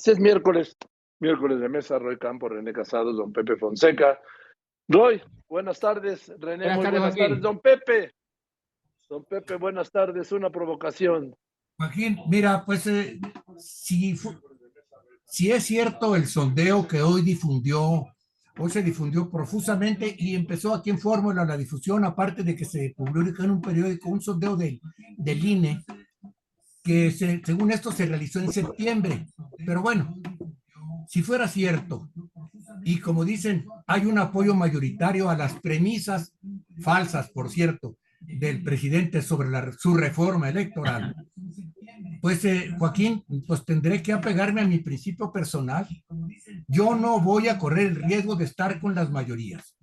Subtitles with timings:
[0.00, 0.78] Este es miércoles,
[1.18, 4.18] miércoles de mesa, Roy Campos, René Casados, don Pepe Fonseca.
[4.88, 6.32] Roy, buenas tardes.
[6.38, 7.40] René, buenas, muy tardes, buenas tardes.
[7.42, 8.14] Don Pepe.
[9.10, 10.32] Don Pepe, buenas tardes.
[10.32, 11.36] Una provocación.
[11.76, 13.20] Joaquín, mira, pues eh,
[13.58, 14.16] si,
[15.26, 18.06] si es cierto el sondeo que hoy difundió,
[18.56, 22.94] hoy se difundió profusamente y empezó aquí en Fórmula la difusión, aparte de que se
[22.96, 24.80] publicó en un periódico un sondeo del,
[25.18, 25.84] del INE,
[26.90, 29.24] que según esto se realizó en septiembre.
[29.64, 30.12] Pero bueno,
[31.06, 32.10] si fuera cierto,
[32.82, 36.32] y como dicen, hay un apoyo mayoritario a las premisas
[36.80, 39.46] falsas, por cierto, del presidente sobre
[39.78, 41.14] su reforma electoral,
[42.20, 45.86] pues eh, Joaquín, pues tendré que apegarme a mi principio personal.
[46.66, 49.76] Yo no voy a correr el riesgo de estar con las mayorías.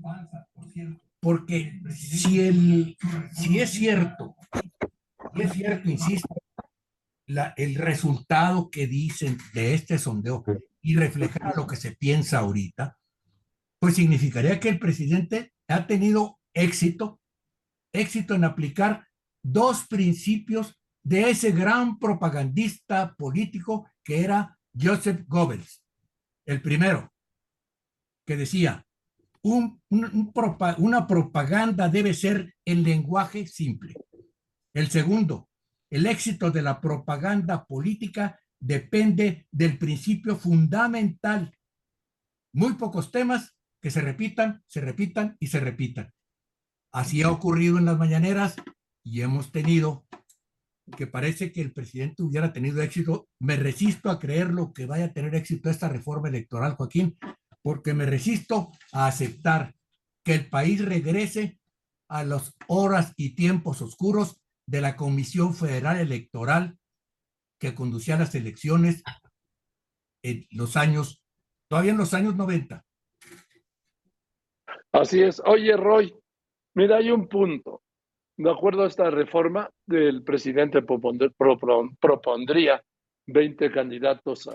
[1.21, 2.97] Porque si, el,
[3.31, 4.35] si es cierto,
[5.33, 6.35] si es cierto, insisto,
[7.27, 10.43] el resultado que dicen de este sondeo
[10.81, 12.97] y reflejar lo que se piensa ahorita,
[13.79, 17.19] pues significaría que el presidente ha tenido éxito,
[17.93, 19.07] éxito en aplicar
[19.43, 25.83] dos principios de ese gran propagandista político que era Joseph Goebbels.
[26.45, 27.13] El primero,
[28.25, 28.85] que decía,
[29.41, 33.93] una propaganda debe ser en lenguaje simple.
[34.73, 35.46] El segundo,
[35.89, 41.55] el éxito de la propaganda política depende del principio fundamental.
[42.53, 46.11] Muy pocos temas que se repitan, se repitan y se repitan.
[46.91, 48.55] Así ha ocurrido en las mañaneras
[49.03, 50.05] y hemos tenido
[50.95, 53.27] que parece que el presidente hubiera tenido éxito.
[53.39, 57.17] Me resisto a creerlo que vaya a tener éxito esta reforma electoral, Joaquín,
[57.61, 59.75] porque me resisto a aceptar
[60.23, 61.59] que el país regrese
[62.09, 66.77] a las horas y tiempos oscuros de la Comisión Federal Electoral
[67.59, 69.03] que conducía a las elecciones
[70.23, 71.23] en los años,
[71.69, 72.83] todavía en los años 90.
[74.91, 75.41] Así es.
[75.45, 76.13] Oye, Roy,
[76.75, 77.81] mira, hay un punto.
[78.37, 82.83] De acuerdo a esta reforma, el presidente propondría
[83.25, 84.49] 20 candidatos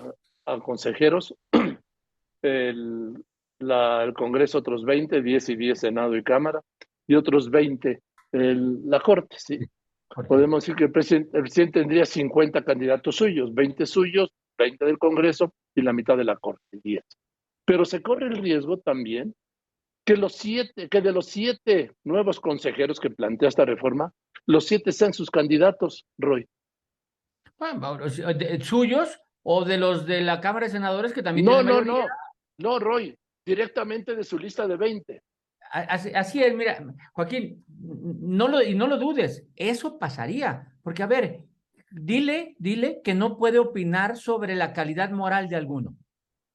[0.46, 1.34] a, consejeros,
[2.42, 3.24] el,
[3.58, 6.60] el Congreso otros 20, 10 y 10 Senado y Cámara,
[7.08, 8.00] y otros 20
[8.32, 9.58] el, la Corte, ¿sí?
[10.28, 15.82] Podemos decir que el presidente, tendría 50 candidatos suyos, 20 suyos, 20 del Congreso y
[15.82, 17.02] la mitad de la Corte, 10.
[17.64, 19.34] Pero se corre el riesgo también
[20.04, 24.12] que, los siete, que de los siete nuevos consejeros que plantea esta reforma,
[24.46, 26.46] los siete sean sus candidatos, Roy.
[27.58, 27.98] Bueno,
[28.60, 32.06] ¿Suyos o de los de la Cámara de Senadores que también No, no, no,
[32.58, 35.22] no, Roy, directamente de su lista de 20.
[35.72, 36.84] Así, es, mira,
[37.14, 41.40] Joaquín, no lo, y no lo dudes, eso pasaría, porque a ver,
[41.90, 45.96] dile, dile que no puede opinar sobre la calidad moral de alguno.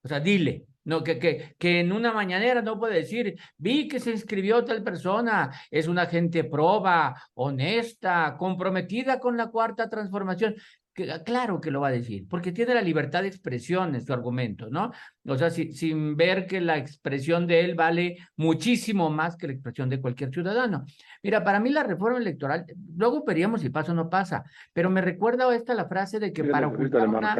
[0.03, 4.00] O sea, dile, no, que, que, que en una mañanera no puede decir, vi que
[4.00, 10.56] se inscribió tal persona, es una gente proba, honesta, comprometida con la cuarta transformación.
[10.97, 14.13] Ah, claro que lo va a decir, porque tiene la libertad de expresión en su
[14.13, 14.91] argumento, ¿no?
[15.28, 19.90] O sea, sin ver que la expresión de él vale muchísimo más que la expresión
[19.90, 20.86] de cualquier ciudadano.
[21.22, 22.66] Mira, para mí la reforma electoral,
[22.96, 24.44] luego veríamos si pasa o no pasa,
[24.74, 27.36] pero me recuerda esta la frase de que para ocultar, una,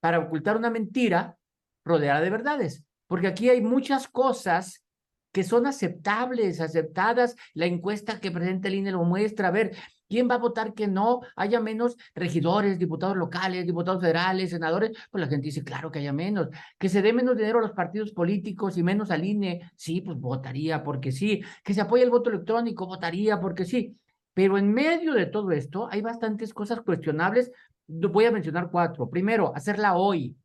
[0.00, 1.36] para ocultar una mentira
[1.84, 4.84] rodeada de verdades, porque aquí hay muchas cosas
[5.32, 7.36] que son aceptables, aceptadas.
[7.54, 9.48] La encuesta que presenta el INE lo muestra.
[9.48, 9.76] A ver,
[10.08, 14.96] ¿quién va a votar que no haya menos regidores, diputados locales, diputados federales, senadores?
[15.10, 16.48] Pues la gente dice, claro que haya menos.
[16.78, 19.70] Que se dé menos dinero a los partidos políticos y menos al INE.
[19.76, 21.42] Sí, pues votaría porque sí.
[21.62, 23.96] Que se apoye el voto electrónico, votaría porque sí.
[24.34, 27.50] Pero en medio de todo esto hay bastantes cosas cuestionables.
[27.86, 29.08] Voy a mencionar cuatro.
[29.10, 30.36] Primero, hacerla hoy.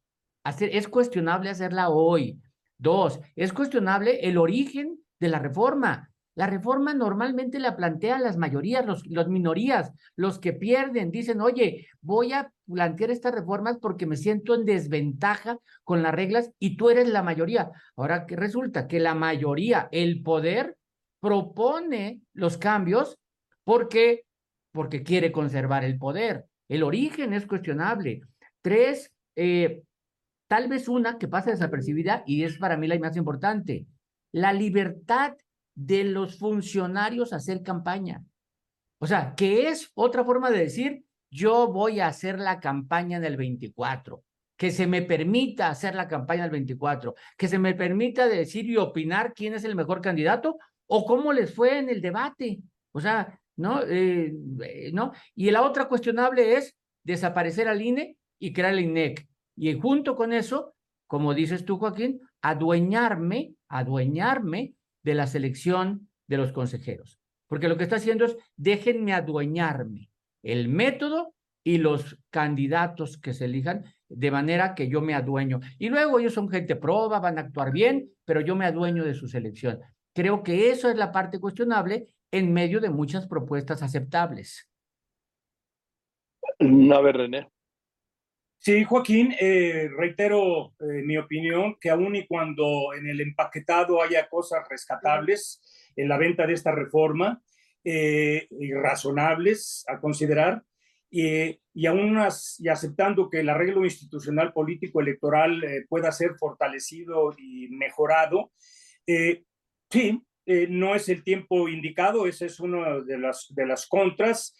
[0.43, 2.39] Hacer, es cuestionable hacerla hoy.
[2.77, 6.12] Dos, es cuestionable el origen de la reforma.
[6.35, 11.11] La reforma normalmente la plantean las mayorías, los, las minorías, los que pierden.
[11.11, 16.51] Dicen, oye, voy a plantear estas reformas porque me siento en desventaja con las reglas
[16.59, 17.71] y tú eres la mayoría.
[17.95, 20.77] Ahora que resulta que la mayoría, el poder,
[21.19, 23.17] propone los cambios
[23.63, 24.25] porque,
[24.71, 26.45] porque quiere conservar el poder.
[26.67, 28.21] El origen es cuestionable.
[28.61, 29.83] Tres, eh,
[30.53, 33.87] Tal vez una que pasa desapercibida y es para mí la más importante,
[34.31, 35.33] la libertad
[35.75, 38.23] de los funcionarios hacer campaña.
[38.99, 43.37] O sea, que es otra forma de decir, yo voy a hacer la campaña del
[43.37, 44.23] 24,
[44.55, 48.77] que se me permita hacer la campaña del 24, que se me permita decir y
[48.77, 52.59] opinar quién es el mejor candidato o cómo les fue en el debate.
[52.91, 53.81] O sea, ¿no?
[53.85, 54.31] Eh,
[54.93, 55.11] ¿no?
[55.35, 59.27] Y la otra cuestionable es desaparecer al INE y crear el INEC.
[59.55, 60.75] Y junto con eso,
[61.07, 64.73] como dices tú, Joaquín, adueñarme, adueñarme
[65.03, 67.19] de la selección de los consejeros.
[67.47, 70.09] Porque lo que está haciendo es, déjenme adueñarme
[70.41, 71.33] el método
[71.63, 75.61] y los candidatos que se elijan de manera que yo me adueño.
[75.79, 79.13] Y luego ellos son gente proba, van a actuar bien, pero yo me adueño de
[79.13, 79.79] su selección.
[80.13, 84.69] Creo que eso es la parte cuestionable en medio de muchas propuestas aceptables.
[86.59, 87.49] A ver, René.
[88.65, 94.29] Sí, Joaquín, eh, reitero eh, mi opinión que aun y cuando en el empaquetado haya
[94.29, 95.61] cosas rescatables
[95.97, 97.43] en la venta de esta reforma,
[97.83, 100.63] eh, y razonables a considerar,
[101.11, 102.17] y aún
[102.59, 108.51] y aceptando que el arreglo institucional político electoral pueda ser fortalecido y mejorado,
[109.91, 110.23] sí,
[110.69, 114.55] no es el tiempo indicado, esa es una de las, de las contras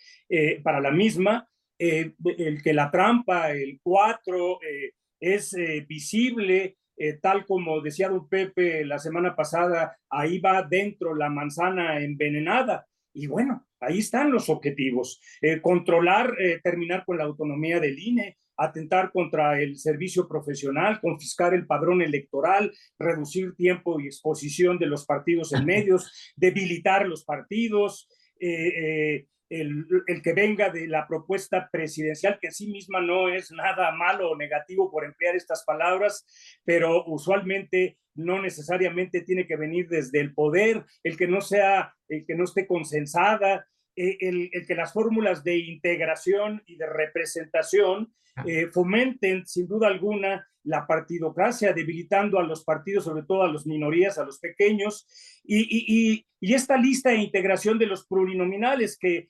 [0.62, 1.50] para la misma,
[1.86, 6.78] eh, el que la trampa, el 4, eh, es eh, visible,
[7.22, 12.86] tal como decía don Pepe la semana pasada, ahí va dentro la manzana envenenada.
[13.14, 15.20] Y bueno, ahí están los objetivos.
[15.62, 22.02] controlar, terminar con la autonomía del INE, atentar contra el servicio profesional, confiscar el padrón
[22.02, 28.08] electoral, reducir tiempo y exposición de los partidos en medios, debilitar los partidos,
[28.40, 29.26] eh,
[29.62, 34.32] el, que venga de la propuesta presidencial, que en sí misma no es nada malo
[34.32, 36.26] o negativo por emplear estas palabras,
[36.66, 42.26] pero usualmente no necesariamente tiene que venir desde el poder, el que no sea, el
[42.26, 48.44] que no esté consensada, eh, el, que las fórmulas de integración y de representación ah.
[48.48, 53.68] eh, fomenten sin duda alguna la partidocracia, debilitando a los partidos, sobre todo a las
[53.68, 55.06] minorías, a los pequeños,
[55.44, 59.30] y, y esta lista de integración de los plurinominales que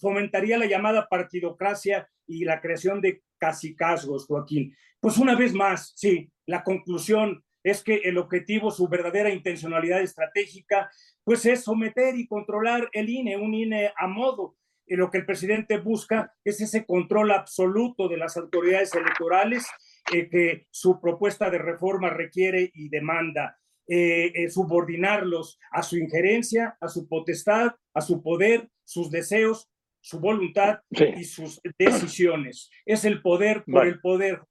[0.00, 4.74] fomentaría la llamada partidocracia y la creación de casicazgos, Joaquín.
[5.00, 10.90] Pues una vez más, sí, la conclusión es que el objetivo, su verdadera intencionalidad estratégica,
[11.24, 14.56] pues es someter y controlar el INE, un INE a modo.
[14.86, 19.66] Y lo que el presidente busca es ese control absoluto de las autoridades electorales
[20.12, 23.58] eh, que su propuesta de reforma requiere y demanda.
[23.88, 29.68] Eh, eh, subordinarlos a su injerencia, a su potestad, a su poder, sus deseos,
[30.00, 32.70] su voluntad y sus decisiones.
[32.86, 34.42] Es el poder por el poder.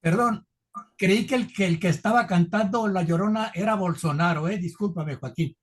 [0.00, 0.46] Perdón,
[0.96, 4.58] creí que el, que el que estaba cantando La Llorona era Bolsonaro, ¿eh?
[4.58, 5.56] Discúlpame, Joaquín.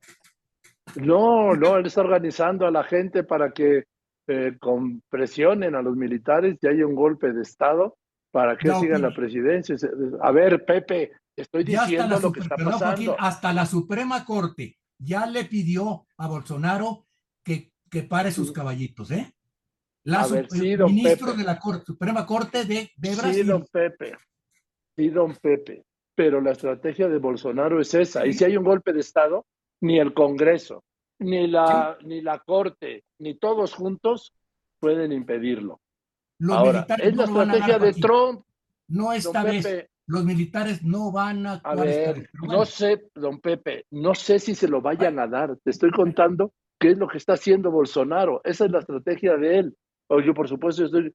[0.95, 3.85] No, no, él está organizando a la gente para que
[4.27, 4.57] eh,
[5.09, 7.97] presionen a los militares y haya un golpe de Estado
[8.31, 9.75] para que sigan la presidencia.
[10.21, 13.15] A ver, Pepe, Estoy diciendo lo que está pasando.
[13.19, 17.07] hasta la Suprema Corte ya le pidió a Bolsonaro
[17.43, 19.33] que, que pare sus caballitos, ¿eh?
[20.03, 20.27] La
[20.85, 23.43] ministro de la Suprema Corte de, de Brasil.
[23.43, 24.17] Sí, don Pepe.
[24.95, 25.85] Sí, don Pepe.
[26.13, 28.25] Pero la estrategia de Bolsonaro es esa.
[28.27, 29.45] Y si hay un golpe de Estado,
[29.81, 30.83] ni el Congreso,
[31.19, 34.33] ni la, ni la Corte, ni todos juntos
[34.79, 35.81] pueden impedirlo.
[36.49, 38.45] Ahora, es la estrategia de Trump.
[38.89, 41.53] No esta vez los militares no van a...
[41.63, 45.57] A ver, no sé, don Pepe, no sé si se lo vayan a dar.
[45.63, 48.41] Te estoy contando qué es lo que está haciendo Bolsonaro.
[48.43, 49.77] Esa es la estrategia de él.
[50.07, 51.13] O yo, por supuesto, estoy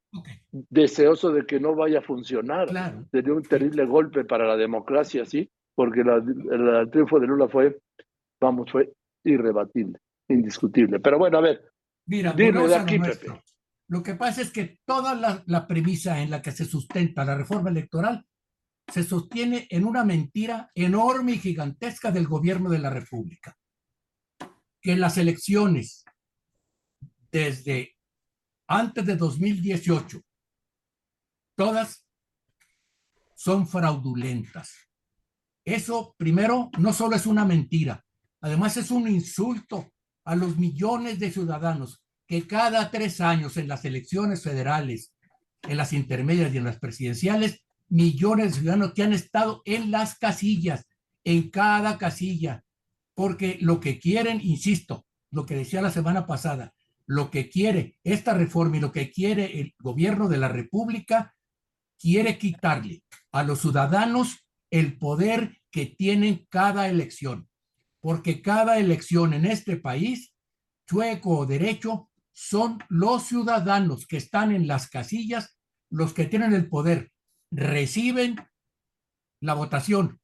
[0.51, 2.69] deseoso de que no vaya a funcionar.
[3.11, 7.79] Sería un terrible golpe para la democracia, sí, porque el triunfo de Lula fue,
[8.41, 8.91] vamos, fue
[9.25, 11.01] irrebatible, indiscutible.
[11.01, 11.63] Pero bueno, a ver,
[12.07, 13.27] Mira, de aquí, Pepe.
[13.89, 17.37] Lo que pasa es que toda la, la premisa en la que se sustenta la
[17.37, 18.25] reforma electoral
[18.93, 23.57] se sostiene en una mentira enorme y gigantesca del gobierno de la República,
[24.81, 26.05] que las elecciones
[27.31, 27.97] desde
[28.67, 30.21] antes de 2018,
[31.57, 32.07] todas
[33.35, 34.75] son fraudulentas.
[35.65, 38.05] Eso, primero, no solo es una mentira,
[38.41, 39.93] además es un insulto
[40.25, 45.15] a los millones de ciudadanos que cada tres años en las elecciones federales,
[45.63, 50.19] en las intermedias y en las presidenciales, millones de ciudadanos que han estado en las
[50.19, 50.87] casillas,
[51.25, 52.65] en cada casilla,
[53.15, 56.75] porque lo que quieren, insisto, lo que decía la semana pasada,
[57.07, 61.35] lo que quiere esta reforma y lo que quiere el gobierno de la República,
[61.99, 63.03] quiere quitarle
[63.33, 67.49] a los ciudadanos el poder que tienen cada elección,
[68.01, 70.35] porque cada elección en este país,
[70.87, 75.59] chueco o derecho, son los ciudadanos que están en las casillas
[75.91, 77.11] los que tienen el poder
[77.51, 78.37] reciben
[79.41, 80.21] la votación,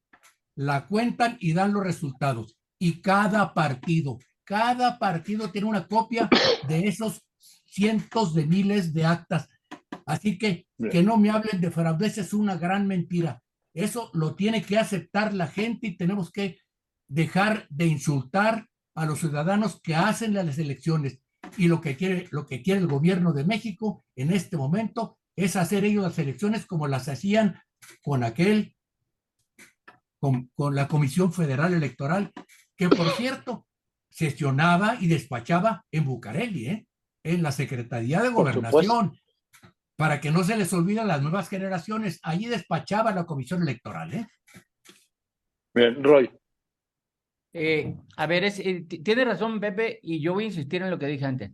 [0.57, 2.57] la cuentan y dan los resultados.
[2.79, 6.29] Y cada partido, cada partido tiene una copia
[6.69, 9.49] de esos cientos de miles de actas.
[10.07, 13.43] Así que que no me hablen de fraude, es una gran mentira.
[13.73, 16.59] Eso lo tiene que aceptar la gente y tenemos que
[17.09, 21.21] dejar de insultar a los ciudadanos que hacen las elecciones.
[21.57, 25.57] Y lo que quiere, lo que quiere el gobierno de México en este momento es
[25.57, 27.61] hacer ellos las elecciones como las hacían
[28.03, 28.77] con aquel,
[30.21, 32.33] con, con la Comisión Federal Electoral,
[32.77, 33.67] que por cierto,
[34.11, 36.87] sesionaba y despachaba en Bucareli, ¿eh?
[37.25, 39.19] en la Secretaría de Gobernación,
[39.97, 42.21] para que no se les olvide a las nuevas generaciones.
[42.23, 44.15] Allí despachaba la Comisión Electoral.
[44.15, 44.27] ¿eh?
[45.75, 46.31] Bien, Roy.
[47.53, 50.99] Eh, a ver, es, eh, tiene razón Pepe y yo voy a insistir en lo
[50.99, 51.53] que dije antes.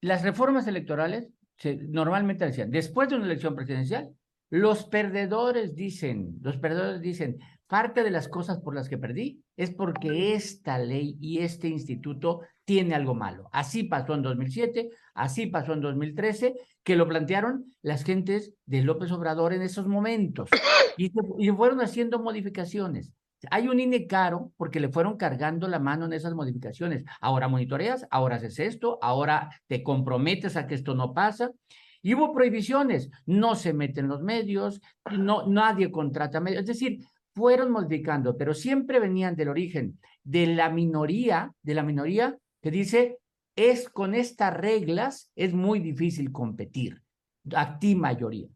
[0.00, 1.28] Las reformas electorales
[1.88, 4.10] normalmente decían, después de una elección presidencial,
[4.50, 9.70] los perdedores dicen, los perdedores dicen, parte de las cosas por las que perdí es
[9.70, 13.48] porque esta ley y este instituto tiene algo malo.
[13.52, 19.10] Así pasó en 2007, así pasó en 2013, que lo plantearon las gentes de López
[19.12, 20.50] Obrador en esos momentos
[20.96, 21.10] y
[21.50, 23.12] fueron haciendo modificaciones.
[23.50, 27.04] Hay un INE caro porque le fueron cargando la mano en esas modificaciones.
[27.20, 31.50] Ahora monitoreas, ahora haces esto, ahora te comprometes a que esto no pasa.
[32.02, 36.60] Y hubo prohibiciones, no se meten los medios, no, nadie contrata medios.
[36.60, 37.00] Es decir,
[37.34, 43.18] fueron modificando, pero siempre venían del origen de la minoría, de la minoría que dice,
[43.56, 47.02] es con estas reglas, es muy difícil competir,
[47.54, 48.48] a ti mayoría.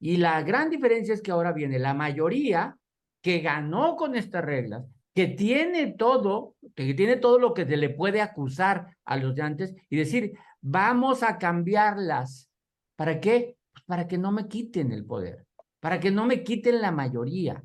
[0.00, 2.76] Y la gran diferencia es que ahora viene la mayoría
[3.22, 7.90] que ganó con estas reglas, que tiene todo, que tiene todo lo que se le
[7.90, 12.50] puede acusar a los de antes y decir, vamos a cambiarlas.
[12.96, 13.56] ¿Para qué?
[13.72, 15.46] Pues para que no me quiten el poder,
[15.80, 17.62] para que no me quiten la mayoría.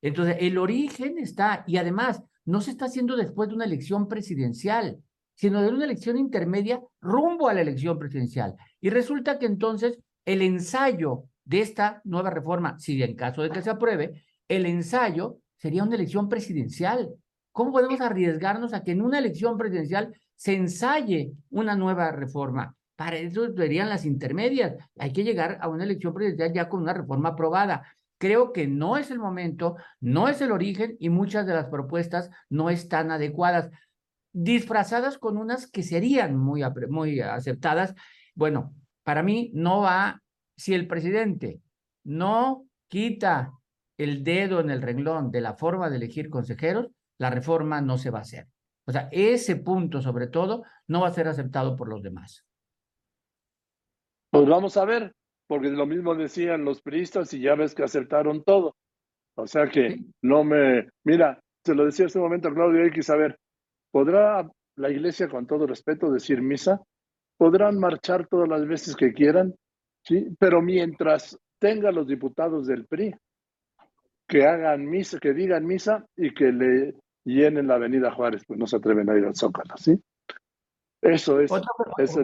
[0.00, 5.02] Entonces, el origen está, y además, no se está haciendo después de una elección presidencial,
[5.34, 8.54] sino de una elección intermedia rumbo a la elección presidencial.
[8.80, 13.62] Y resulta que entonces el ensayo de esta nueva reforma, si en caso de que
[13.62, 17.14] se apruebe, el ensayo sería una elección presidencial.
[17.52, 22.74] ¿Cómo podemos arriesgarnos a que en una elección presidencial se ensaye una nueva reforma?
[22.96, 24.74] Para eso serían las intermedias.
[24.98, 27.82] Hay que llegar a una elección presidencial ya con una reforma aprobada.
[28.18, 32.30] Creo que no es el momento, no es el origen y muchas de las propuestas
[32.48, 33.70] no están adecuadas,
[34.32, 37.94] disfrazadas con unas que serían muy, muy aceptadas.
[38.34, 40.22] Bueno, para mí no va,
[40.56, 41.60] si el presidente
[42.04, 43.52] no quita
[44.02, 48.10] el dedo en el renglón de la forma de elegir consejeros, la reforma no se
[48.10, 48.46] va a hacer.
[48.86, 52.44] O sea, ese punto sobre todo no va a ser aceptado por los demás.
[54.30, 55.14] Pues vamos a ver,
[55.46, 58.76] porque lo mismo decían los priistas y ya ves que aceptaron todo.
[59.34, 60.88] O sea que no me...
[61.04, 63.38] Mira, se lo decía en este momento Claudio X, a ver,
[63.90, 66.80] ¿podrá la iglesia, con todo respeto, decir misa?
[67.36, 69.54] Podrán marchar todas las veces que quieran,
[70.02, 70.28] ¿sí?
[70.38, 73.14] Pero mientras tenga los diputados del PRI,
[74.32, 78.66] que hagan misa, que digan misa y que le llenen la avenida Juárez, pues no
[78.66, 80.02] se atreven a ir al Zócalo, ¿sí?
[81.02, 81.52] Eso es.
[81.52, 81.68] Otra,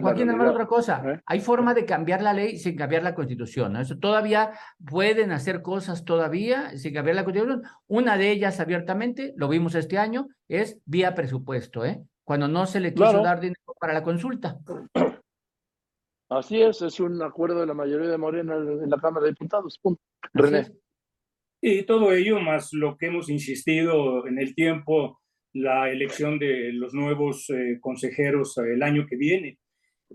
[0.01, 1.03] Joaquín, otra cosa.
[1.05, 1.21] ¿Eh?
[1.27, 3.73] Hay forma de cambiar la ley sin cambiar la constitución.
[3.73, 3.81] ¿no?
[3.81, 7.61] Eso todavía pueden hacer cosas todavía sin cambiar la constitución.
[7.85, 12.01] Una de ellas abiertamente, lo vimos este año, es vía presupuesto, ¿eh?
[12.23, 14.57] Cuando no se le quiso dar dinero para la consulta.
[16.29, 19.77] Así es, es un acuerdo de la mayoría de Morena en la Cámara de Diputados.
[19.79, 20.01] Punto.
[20.33, 20.71] René.
[21.61, 25.19] Y todo ello, más lo que hemos insistido en el tiempo,
[25.53, 29.59] la elección de los nuevos eh, consejeros eh, el año que viene.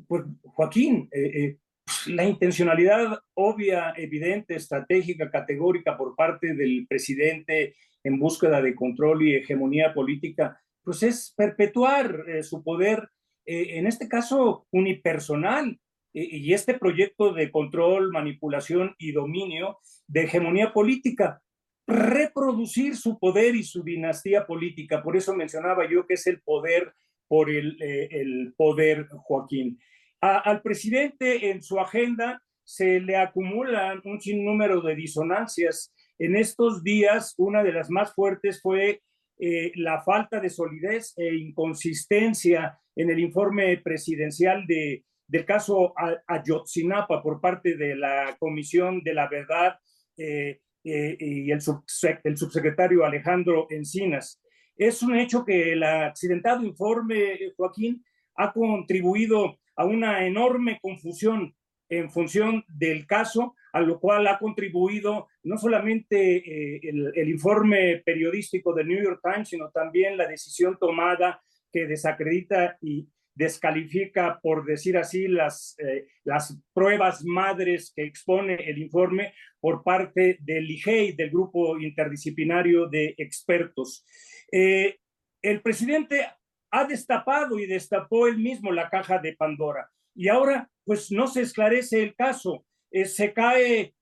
[0.06, 8.18] Pues, Joaquín, eh, pues, la intencionalidad obvia, evidente, estratégica, categórica por parte del presidente en
[8.18, 13.08] búsqueda de control y hegemonía política, pues es perpetuar su poder,
[13.46, 15.78] en este caso unipersonal,
[16.14, 21.42] y este proyecto de control, manipulación y dominio de hegemonía política,
[21.86, 25.02] reproducir su poder y su dinastía política.
[25.02, 26.94] Por eso mencionaba yo que es el poder
[27.28, 29.78] por el, eh, el poder, Joaquín.
[30.20, 35.92] al presidente en su agenda se le acumulan un sinnúmero de disonancias.
[36.18, 39.02] En estos días, una de las más fuertes fue
[39.38, 45.94] eh, la falta de solidez e inconsistencia en el informe presidencial de del caso
[46.26, 49.78] Ayotzinapa por parte de la Comisión de la Verdad
[50.16, 54.40] eh, eh, y el, subsecretario Alejandro Encinas.
[54.76, 58.04] Es un hecho que el accidentado informe, eh, Joaquín,
[58.36, 61.54] ha contribuido a una enorme confusión
[61.88, 68.72] en función del caso, a lo cual ha contribuido no solamente el, el, informe periodístico
[68.74, 74.96] del New York Times, sino también la decisión tomada que desacredita y descalifica, por decir
[74.96, 81.30] así, las, eh, las pruebas madres que expone el informe por parte del IGEI, del
[81.30, 84.04] Grupo Interdisciplinario de Expertos.
[84.52, 84.98] Eh,
[85.42, 86.26] el presidente
[86.70, 91.42] ha destapado y destapó él mismo la caja de Pandora y ahora pues no se
[91.42, 92.64] esclarece el caso.
[92.90, 93.94] Eh, se cae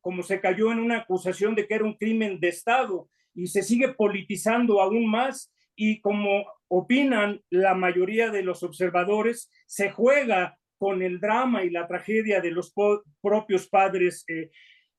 [0.00, 3.62] como se cayó en una acusación de que era un crimen de Estado y se
[3.62, 6.44] sigue politizando aún más y como
[6.76, 12.50] opinan la mayoría de los observadores, se juega con el drama y la tragedia de
[12.50, 12.74] los
[13.22, 14.50] propios padres eh,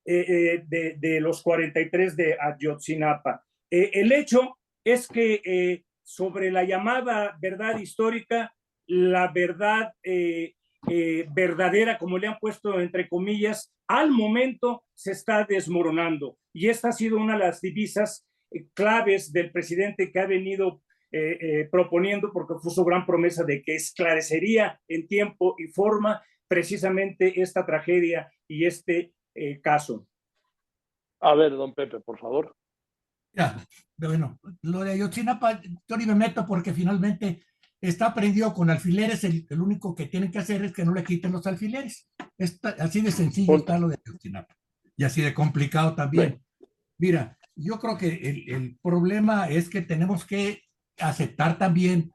[0.06, 3.44] eh, eh, de, los 43 de Ayotzinapa.
[3.70, 8.54] el hecho es que sobre la llamada verdad histórica,
[8.86, 9.92] la verdad
[11.34, 16.38] verdadera, como le han puesto entre comillas, al momento se está desmoronando.
[16.54, 18.26] Y esta ha sido una de las divisas
[18.72, 20.80] claves del presidente que ha venido
[21.12, 26.22] eh, eh, proponiendo, porque fue su gran promesa de que esclarecería en tiempo y forma
[26.48, 30.06] precisamente esta tragedia y este eh, caso.
[31.20, 32.56] A ver, don Pepe, por favor.
[33.32, 33.56] Ya,
[33.96, 37.44] bueno, lo de Ayotzinapa, yo ni me meto porque finalmente
[37.80, 41.32] está prendido con alfileres, el, único que tienen que hacer es que no le quiten
[41.32, 42.10] los alfileres.
[42.78, 44.56] así de sencillo está lo de Ayotzinapa
[44.96, 46.42] y así de complicado también.
[46.98, 50.62] Mira, yo creo que el, el, problema es que tenemos que
[50.98, 52.12] aceptar también,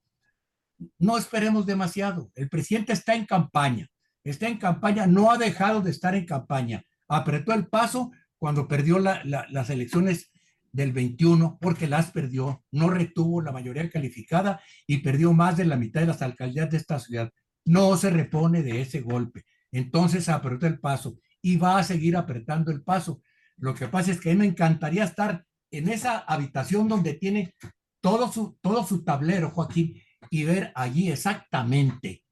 [0.98, 2.32] no esperemos demasiado.
[2.36, 3.88] El presidente está en campaña,
[4.24, 6.84] está en campaña, no ha dejado de estar en campaña.
[7.08, 10.32] Apretó el paso cuando perdió las elecciones
[10.72, 15.76] del 21 porque las perdió, no retuvo la mayoría calificada y perdió más de la
[15.76, 17.32] mitad de las alcaldías de esta ciudad.
[17.66, 19.46] No se repone de ese golpe.
[19.72, 23.22] Entonces apretó el paso y va a seguir apretando el paso.
[23.58, 27.54] Lo que pasa es que a mí me encantaría estar en esa habitación donde tiene
[28.02, 32.24] todo su, todo su tablero, Joaquín, y ver allí exactamente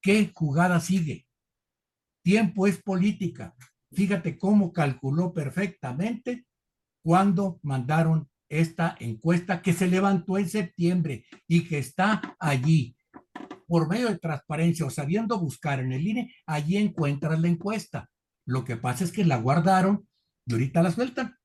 [0.00, 1.26] qué jugada sigue.
[2.22, 3.54] Tiempo es política.
[3.92, 6.46] Fíjate cómo calculó perfectamente
[7.02, 12.96] cuando mandaron esta encuesta que se levantó en septiembre y que está allí.
[13.66, 18.10] Por medio de transparencia o sabiendo buscar en el INE, allí encuentras la encuesta.
[18.46, 20.06] Lo que pasa es que la guardaron
[20.46, 21.36] y ahorita la sueltan.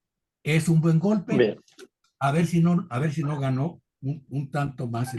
[0.44, 1.58] Es un buen golpe
[2.20, 5.16] a ver si no, a ver si no ganó un, tanto más.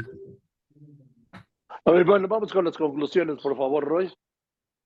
[1.84, 4.12] A ver, bueno, vamos con las conclusiones, por favor, Roy.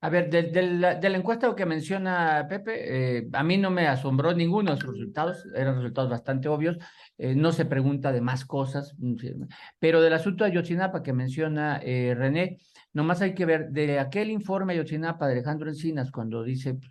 [0.01, 4.75] A ver, de, la, encuesta que menciona Pepe, eh, a mí no me asombró ninguno
[4.75, 6.77] de sus resultados, eran resultados bastante obvios,
[7.17, 9.45] eh, no se pregunta de más cosas, mm,
[9.79, 12.59] pero del asunto de Yotzinapa que menciona eh, René,
[12.95, 16.91] Nomás hay que ver de aquel informe Ayotzinapa de Alejandro Encinas, cuando dice pues,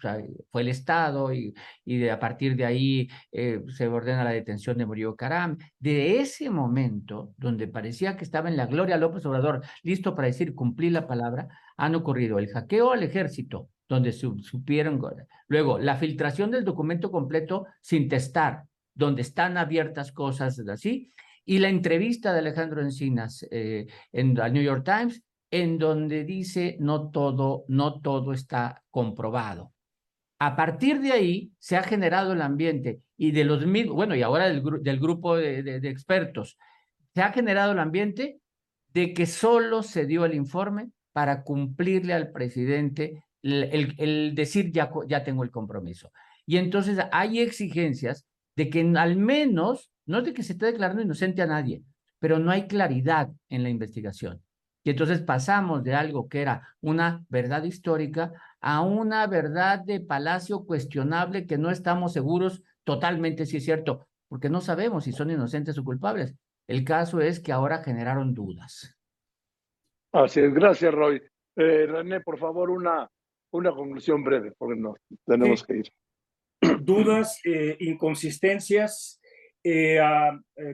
[0.51, 1.53] fue el Estado y,
[1.85, 5.57] y de, a partir de ahí eh, se ordena la detención de Murillo Caram.
[5.79, 10.53] De ese momento, donde parecía que estaba en la gloria López Obrador, listo para decir
[10.53, 15.01] cumplir la palabra, han ocurrido el hackeo al ejército, donde supieron.
[15.47, 18.63] Luego, la filtración del documento completo sin testar,
[18.93, 21.13] donde están abiertas cosas así.
[21.45, 26.77] Y la entrevista de Alejandro Encinas eh, en el New York Times, en donde dice
[26.79, 29.71] no todo, no todo está comprobado.
[30.39, 34.23] A partir de ahí se ha generado el ambiente y de los mismos, bueno, y
[34.23, 36.57] ahora del, grupo de, expertos,
[37.13, 38.39] se ha generado el ambiente
[38.87, 44.89] de que solo se dio el informe para cumplirle al presidente el, el, decir ya,
[45.07, 46.11] ya tengo el compromiso.
[46.47, 51.03] Y entonces hay exigencias de que al menos, no es de que se esté declarando
[51.03, 51.83] inocente a nadie,
[52.17, 54.41] pero no hay claridad en la investigación.
[54.83, 60.65] Y entonces pasamos de algo que era una verdad histórica a una verdad de palacio
[60.65, 65.77] cuestionable que no estamos seguros totalmente si es cierto, porque no sabemos si son inocentes
[65.77, 66.35] o culpables.
[66.67, 68.97] El caso es que ahora generaron dudas.
[70.11, 71.21] Así es, gracias Roy.
[71.55, 73.09] Eh, René, por favor, una,
[73.51, 75.89] una conclusión breve, porque no tenemos que ir.
[76.81, 79.21] Dudas, eh, inconsistencias,
[79.63, 79.99] eh,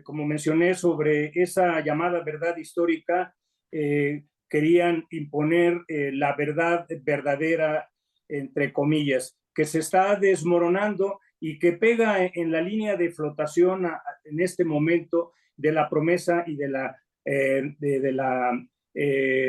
[0.04, 3.36] como mencioné sobre esa llamada verdad histórica,
[3.72, 7.90] eh, querían imponer eh, la verdad verdadera,
[8.28, 13.88] entre comillas, que se está desmoronando y que pega en, la línea de flotación
[14.26, 18.52] en este momento de la promesa y de la, eh, de, la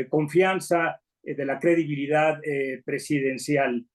[0.08, 2.40] confianza, de la credibilidad
[2.84, 3.86] presidencial.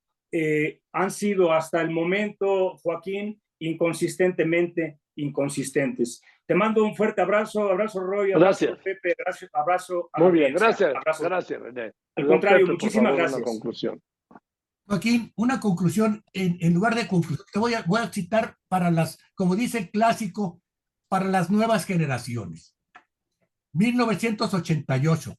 [0.91, 6.21] han sido hasta el momento, Joaquín, inconsistentemente inconsistentes.
[6.47, 8.83] Te mando un fuerte abrazo, abrazo Roy, abrazo gracias.
[8.83, 9.15] Pepe,
[9.53, 11.93] abrazo, Muy bien, gracias, gracias René.
[12.15, 13.41] Al contrario, muchísimas gracias.
[13.41, 14.01] Una conclusión.
[14.87, 19.17] Joaquín, una conclusión, en, lugar de conclusión, te voy a, voy a citar para las,
[19.33, 20.61] como dice el clásico,
[21.09, 22.75] para las nuevas generaciones.
[23.73, 25.35] 1988,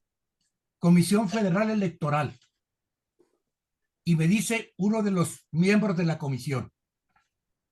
[0.80, 2.36] Comisión Federal Electoral.
[4.04, 6.72] Y me dice uno de los miembros de la comisión,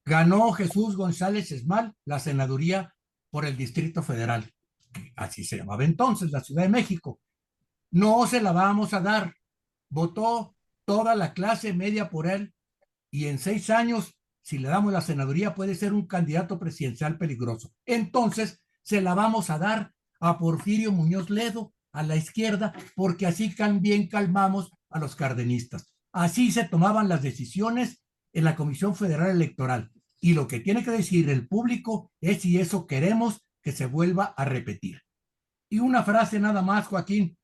[0.04, 2.93] ganó Jesús González Esmal la senaduría
[3.34, 4.48] por el Distrito Federal,
[5.16, 7.18] así se llamaba entonces, la Ciudad de México.
[7.90, 9.34] No se la vamos a dar.
[9.88, 12.54] Votó toda la clase media por él
[13.10, 17.74] y en seis años, si le damos la senaduría, puede ser un candidato presidencial peligroso.
[17.86, 23.52] Entonces, se la vamos a dar a Porfirio Muñoz Ledo, a la izquierda, porque así
[23.52, 25.92] también calmamos a los cardenistas.
[26.12, 28.00] Así se tomaban las decisiones
[28.32, 29.90] en la Comisión Federal Electoral.
[30.24, 34.32] Y lo que tiene que decir el público es si eso queremos que se vuelva
[34.38, 35.02] a repetir.
[35.68, 37.36] Y una frase nada más, Joaquín,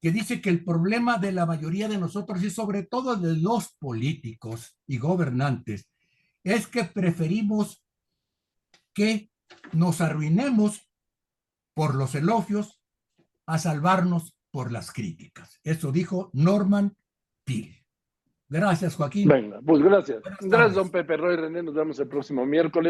[0.00, 3.74] que dice que el problema de la mayoría de nosotros y sobre todo de los
[3.74, 5.90] políticos y gobernantes
[6.44, 7.84] es que preferimos
[8.94, 9.30] que
[9.74, 10.88] nos arruinemos
[11.74, 12.80] por los elogios
[13.44, 15.60] a salvarnos por las críticas.
[15.62, 16.96] Eso dijo Norman
[17.44, 17.77] Peel.
[18.50, 19.28] Gracias, Joaquín.
[19.28, 20.22] Venga, pues gracias.
[20.40, 21.62] Gracias, don Pepe Roy René.
[21.62, 22.86] Nos vemos el próximo miércoles.